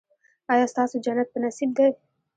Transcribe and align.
ایا 0.53 0.65
ستاسو 0.73 0.95
جنت 1.05 1.27
په 1.31 1.39
نصیب 1.43 1.69
دی؟ 1.77 1.87